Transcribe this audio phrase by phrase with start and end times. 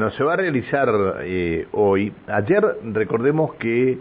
[0.00, 0.88] Bueno, se va a realizar
[1.24, 2.10] eh, hoy.
[2.26, 3.98] Ayer recordemos que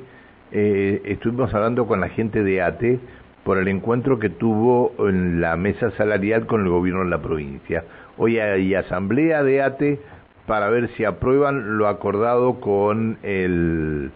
[0.49, 2.99] eh, estuvimos hablando con la gente de ATE
[3.43, 7.83] por el encuentro que tuvo en la mesa salarial con el gobierno de la provincia.
[8.17, 9.99] Hoy hay asamblea de ATE
[10.45, 14.11] para ver si aprueban lo acordado con el,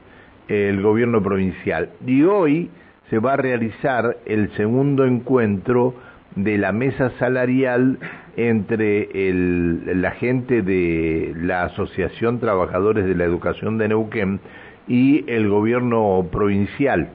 [0.47, 1.89] el gobierno provincial.
[2.07, 2.69] Y hoy
[3.09, 5.95] se va a realizar el segundo encuentro
[6.37, 7.99] de la mesa salarial
[8.35, 14.39] entre el, la gente de la Asociación Trabajadores de la Educación de Neuquén
[14.87, 17.09] y el gobierno provincial.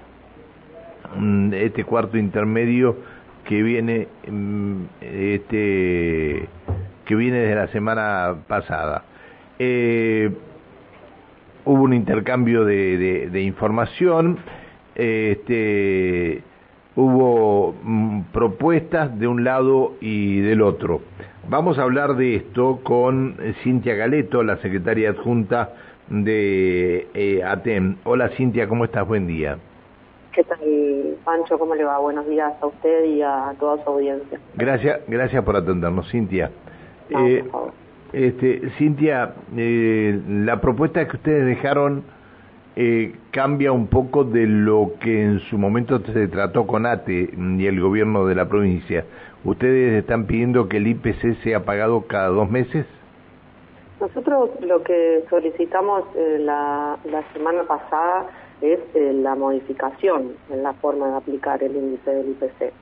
[1.16, 2.96] Mm, este cuarto intermedio
[3.44, 6.48] que viene mm, este
[7.06, 9.04] que viene desde la semana pasada.
[9.58, 10.30] Eh,
[11.64, 14.38] hubo un intercambio de, de, de información.
[14.94, 16.42] Este,
[16.96, 17.74] hubo
[18.38, 21.00] propuestas de un lado y del otro.
[21.48, 25.74] Vamos a hablar de esto con Cintia Galeto, la secretaria adjunta
[26.08, 27.96] de eh, ATEM.
[28.04, 29.08] Hola Cintia, ¿cómo estás?
[29.08, 29.58] Buen día.
[30.32, 30.60] ¿Qué tal,
[31.24, 31.58] Pancho?
[31.58, 31.98] ¿Cómo le va?
[31.98, 34.38] Buenos días a usted y a toda su audiencia.
[34.54, 36.52] Gracias, gracias por atendernos, Cintia.
[37.10, 37.72] No, eh, por favor.
[38.12, 42.04] Este, Cintia, eh, la propuesta que ustedes dejaron
[42.76, 47.66] eh, cambia un poco de lo que en su momento se trató con ATE y
[47.66, 49.04] el gobierno de la provincia.
[49.44, 52.86] ¿Ustedes están pidiendo que el IPC sea pagado cada dos meses?
[54.00, 56.98] Nosotros lo que solicitamos eh, la,
[57.32, 58.26] semana pasada
[58.60, 62.72] es eh, la modificación en la forma de aplicar el índice del IPC.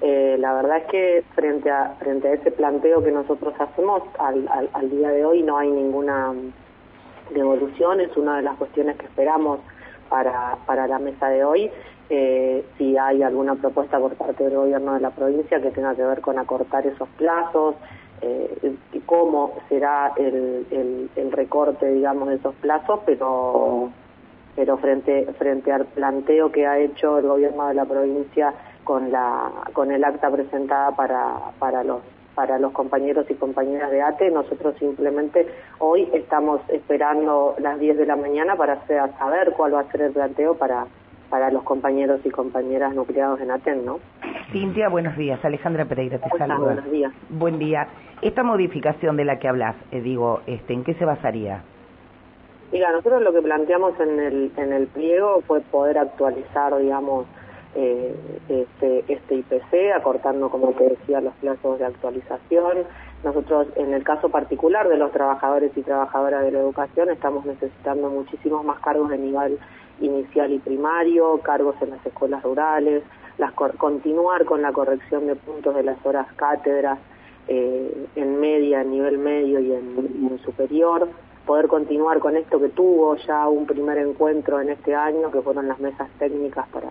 [0.00, 4.48] Eh, la verdad es que frente a, frente a ese planteo que nosotros hacemos, al,
[4.48, 6.32] al, al día de hoy no hay ninguna
[7.32, 9.60] devolución, es una de las cuestiones que esperamos
[10.08, 11.70] para, para la mesa de hoy.
[12.10, 16.02] Eh, si hay alguna propuesta por parte del gobierno de la provincia que tenga que
[16.02, 17.76] ver con acortar esos plazos,
[18.20, 23.90] eh, cómo será el, el, el, recorte, digamos, de esos plazos, pero
[24.54, 28.52] pero frente frente al planteo que ha hecho el gobierno de la provincia
[28.84, 32.00] con la con el acta presentada para para los
[32.34, 34.30] para los compañeros y compañeras de ATE.
[34.30, 35.46] Nosotros simplemente
[35.78, 40.02] hoy estamos esperando las 10 de la mañana para hacer, saber cuál va a ser
[40.02, 40.86] el planteo para,
[41.30, 44.00] para los compañeros y compañeras nucleados en ATEN, ¿no?
[44.52, 45.42] Cintia, buenos días.
[45.44, 46.58] Alejandra Pereira te saluda.
[46.58, 47.12] Buenos días.
[47.30, 47.88] Buen día.
[48.20, 51.62] Esta modificación de la que hablas, eh, digo, este, ¿en qué se basaría?
[52.70, 57.26] Mira, nosotros lo que planteamos en el, en el pliego fue poder actualizar, digamos,
[57.74, 58.14] eh,
[58.48, 62.84] este, este IPC, acortando, como te decía, los plazos de actualización.
[63.24, 68.10] Nosotros, en el caso particular de los trabajadores y trabajadoras de la educación, estamos necesitando
[68.10, 69.58] muchísimos más cargos de nivel
[70.00, 73.02] inicial y primario, cargos en las escuelas rurales,
[73.38, 76.98] las, continuar con la corrección de puntos de las horas cátedras
[77.48, 81.08] eh, en media, en nivel medio y en, y en superior,
[81.46, 85.68] poder continuar con esto que tuvo ya un primer encuentro en este año, que fueron
[85.68, 86.90] las mesas técnicas para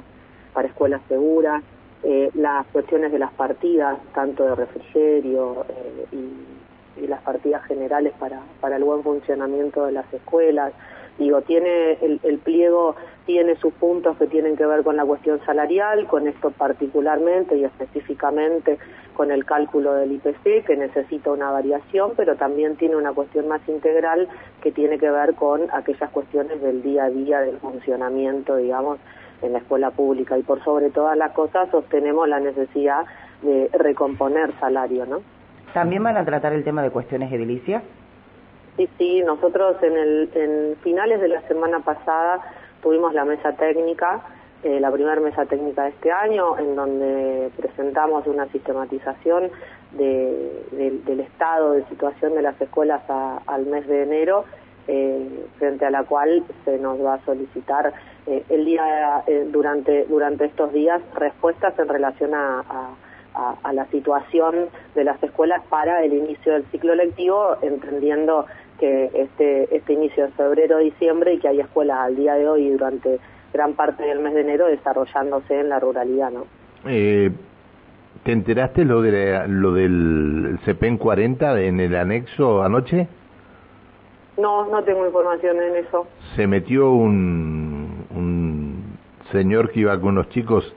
[0.53, 1.63] para escuelas seguras,
[2.03, 8.13] eh, las cuestiones de las partidas, tanto de refrigerio eh, y, y, las partidas generales
[8.19, 10.73] para, para el buen funcionamiento de las escuelas.
[11.17, 12.95] Digo, tiene el, el, pliego
[13.25, 17.63] tiene sus puntos que tienen que ver con la cuestión salarial, con esto particularmente y
[17.63, 18.79] específicamente
[19.13, 23.61] con el cálculo del IPC, que necesita una variación, pero también tiene una cuestión más
[23.67, 24.27] integral
[24.61, 28.99] que tiene que ver con aquellas cuestiones del día a día del funcionamiento, digamos,
[29.41, 33.05] en la escuela pública y por sobre todas las cosas sostenemos la necesidad
[33.41, 35.21] de recomponer salario, ¿no?
[35.73, 37.83] ¿También van a tratar el tema de cuestiones edilicias?
[38.81, 42.41] Sí, sí, nosotros en, el, en finales de la semana pasada
[42.81, 44.21] tuvimos la mesa técnica,
[44.63, 49.51] eh, la primera mesa técnica de este año, en donde presentamos una sistematización
[49.91, 53.03] de, de, del estado de situación de las escuelas
[53.45, 54.45] al mes de enero,
[54.87, 57.93] eh, frente a la cual se nos va a solicitar
[58.25, 62.95] eh, el día durante durante estos días respuestas en relación a,
[63.33, 68.45] a, la situación de las escuelas para el inicio del ciclo lectivo, entendiendo
[68.81, 72.67] que este este inicio es febrero diciembre y que hay escuelas al día de hoy
[72.67, 73.19] y durante
[73.53, 76.45] gran parte del mes de enero desarrollándose en la ruralidad, ¿no?
[76.85, 77.31] Eh,
[78.23, 83.07] ¿Te enteraste lo de lo del CPEN 40 en el anexo anoche?
[84.37, 86.07] No, no tengo información en eso.
[86.35, 88.01] Se metió un
[89.31, 90.73] señor que iba con unos chicos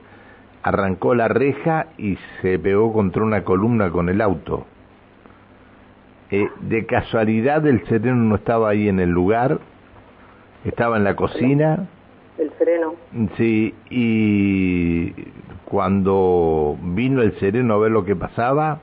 [0.65, 4.65] arrancó la reja y se pegó contra una columna con el auto.
[6.35, 9.61] Eh, de casualidad el sereno no estaba ahí en el lugar,
[10.65, 11.87] estaba en la cocina.
[12.37, 12.95] El sereno.
[13.37, 15.13] Sí, y
[15.65, 18.81] cuando vino el sereno a ver lo que pasaba,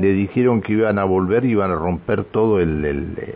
[0.00, 2.84] le dijeron que iban a volver y iban a romper todo el,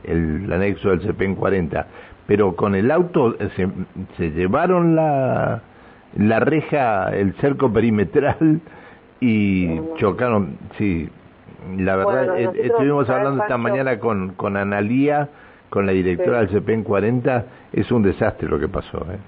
[0.02, 1.87] el, anexo del CPN 40.
[2.26, 3.69] Pero con el auto se,
[4.17, 5.62] se llevaron la,
[6.17, 8.61] la reja, el cerco perimetral
[9.20, 11.08] y chocaron, sí.
[11.76, 15.28] La verdad, eh, estuvimos hablando esta mañana con, con Analía,
[15.70, 19.19] con la directora del CPN 40, es un desastre lo que pasó, ¿eh?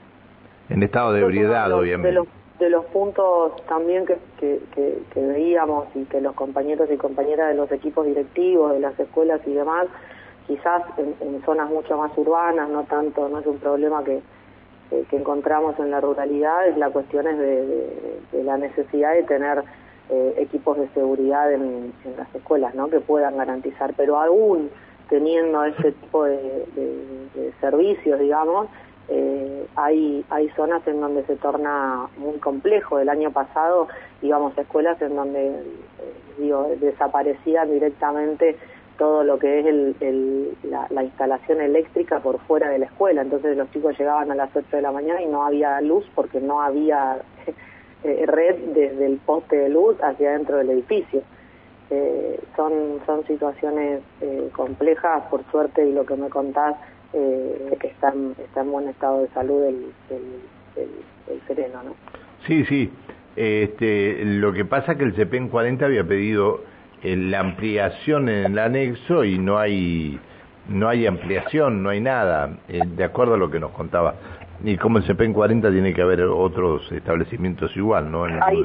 [0.68, 2.26] en estado de ebriedad, obviamente
[2.60, 7.72] de los puntos también que, que, veíamos y que los compañeros y compañeras de los
[7.72, 9.86] equipos directivos, de las escuelas y demás,
[10.46, 14.20] quizás en, zonas mucho más urbanas, no tanto, no es un problema que,
[14.90, 19.64] que encontramos en la ruralidad, es la cuestión es de, la necesidad de tener
[20.10, 22.88] eh, equipos de seguridad en, las escuelas, ¿no?
[22.88, 24.70] Que puedan garantizar, pero aún
[25.08, 26.66] teniendo ese tipo de
[27.60, 28.68] servicios, digamos,
[29.12, 33.00] eh, hay, hay zonas en donde se torna muy complejo.
[33.00, 33.88] El año pasado
[34.22, 35.62] íbamos a escuelas en donde eh,
[36.38, 38.56] digo, desaparecían directamente
[38.98, 43.22] todo lo que es el, la, instalación eléctrica por fuera de la escuela.
[43.22, 46.40] Entonces los chicos llegaban a las 8 de la mañana y no había luz porque
[46.40, 47.16] no había
[48.04, 51.22] eh, red desde el poste de luz hacia dentro del edificio.
[52.56, 54.00] son, son situaciones
[54.52, 56.76] complejas, por suerte, y lo que me contás
[57.12, 59.86] eh, que está, está en buen estado de salud el,
[60.76, 61.96] el, sereno, ¿no?
[62.46, 62.88] Sí, sí.
[63.34, 66.60] Este, lo que pasa es que el CPEN 40 había pedido
[67.02, 70.20] eh, la ampliación en el anexo y no hay
[70.68, 74.14] no hay ampliación, no hay nada, eh, de acuerdo a lo que nos contaba.
[74.62, 78.24] Y como el CPEN 40 tiene que haber otros establecimientos igual, ¿no?
[78.24, 78.62] Hay,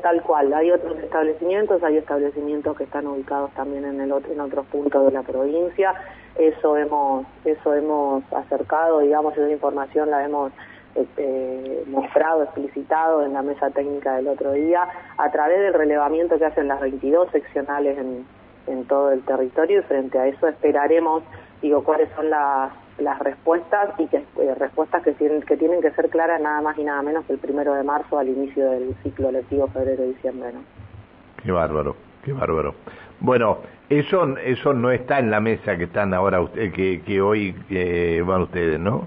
[0.00, 4.40] tal cual, hay otros establecimientos, hay establecimientos que están ubicados también en el otro, en
[4.40, 5.94] otros puntos de la provincia.
[6.36, 10.52] Eso hemos, eso hemos acercado, digamos, esa información la hemos
[10.94, 14.86] este, mostrado, explicitado en la mesa técnica del otro día,
[15.18, 18.24] a través del relevamiento que hacen las 22 seccionales en,
[18.68, 21.24] en todo el territorio y frente a eso esperaremos,
[21.60, 25.90] digo, cuáles son las las respuestas y que eh, respuestas que tienen, que tienen que
[25.92, 28.94] ser claras nada más y nada menos que el primero de marzo al inicio del
[29.02, 30.52] ciclo lectivo febrero-diciembre.
[30.52, 30.60] ¿no?
[31.42, 32.74] Qué bárbaro, qué bárbaro.
[33.20, 33.58] Bueno,
[33.88, 37.54] eso eso no está en la mesa que están ahora usted, que, que hoy
[38.24, 39.06] van ustedes, ¿no?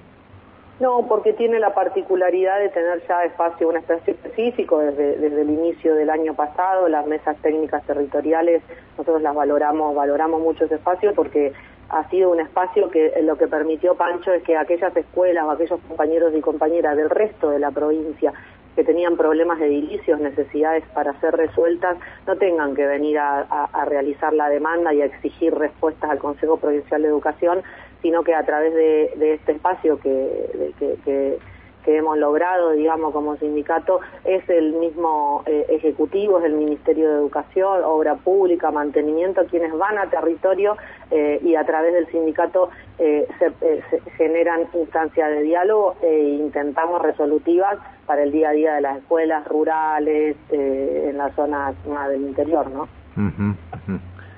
[0.80, 5.50] No, porque tiene la particularidad de tener ya espacio, un espacio específico desde, desde el
[5.50, 6.90] inicio del año pasado.
[6.90, 8.62] Las mesas técnicas territoriales,
[8.98, 11.54] nosotros las valoramos, valoramos mucho ese espacio porque
[11.90, 15.80] ha sido un espacio que lo que permitió Pancho es que aquellas escuelas o aquellos
[15.88, 18.34] compañeros y compañeras del resto de la provincia
[18.76, 21.98] que tenían problemas de edilicios, necesidades para ser resueltas,
[22.28, 27.02] no tengan que venir a, realizar la demanda y a exigir respuestas al Consejo Provincial
[27.02, 27.64] de Educación,
[28.02, 31.40] sino que a través de, este espacio que, que que
[31.88, 37.84] hemos logrado, digamos, como sindicato, es el mismo eh, Ejecutivo, es el Ministerio de Educación,
[37.84, 40.78] Obra Pública, Mantenimiento, quienes van a territorio
[41.12, 47.78] eh, y a través del sindicato eh, se, generan instancias de diálogo e intentamos resolutivas
[48.06, 51.74] para el día a día de las escuelas rurales, en la zona
[52.10, 52.88] del interior, ¿no?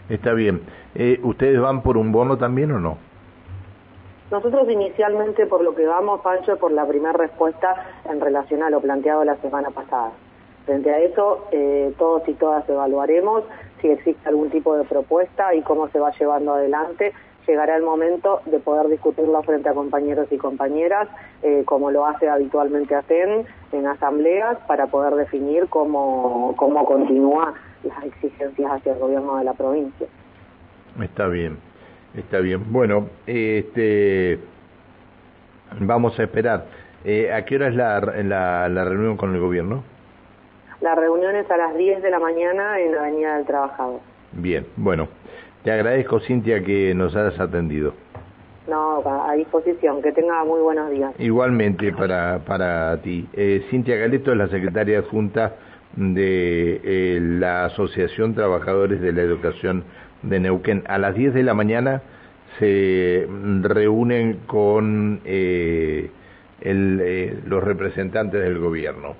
[0.09, 0.61] Está bien.
[1.23, 3.06] ¿Ustedes van por un bono también o no?
[4.29, 7.75] Nosotros inicialmente por lo que vamos, Pancho, por la primera respuesta
[8.09, 10.11] en relación a lo planteado la semana pasada.
[10.65, 13.45] Frente a eso, eh, todos y todas evaluaremos
[13.79, 17.13] si existe algún tipo de propuesta y cómo se va llevando adelante.
[17.47, 21.07] Llegará el momento de poder discutirlo frente a compañeros y compañeras,
[21.41, 27.53] eh, como lo hace habitualmente ATEN en asambleas, para poder definir cómo, cómo continúa
[27.83, 30.07] las exigencias hacia el gobierno de la provincia.
[30.99, 31.66] Está bien.
[32.17, 32.71] Está bien.
[32.71, 34.39] Bueno, este,
[35.79, 36.65] vamos a esperar.
[37.05, 39.83] Eh, ¿A qué hora es la, la, la, reunión con el gobierno?
[40.81, 43.99] La reunión es a las 10 de la mañana en la Avenida del Trabajador.
[44.31, 45.07] Bien, bueno.
[45.63, 47.93] Te agradezco, Cintia, que nos hayas atendido.
[48.67, 50.01] No, a disposición.
[50.01, 51.13] Que tenga muy buenos días.
[51.19, 53.27] Igualmente para, para ti.
[53.33, 55.55] Eh, Cintia Galeto es la secretaria adjunta
[55.95, 59.83] de eh, la Asociación Trabajadores de la Educación
[60.23, 60.83] de Neuquén.
[60.87, 62.01] A las 10 de la mañana
[62.59, 63.27] se
[63.61, 66.09] reúnen con eh,
[66.61, 69.15] el, eh, los representantes del gobierno.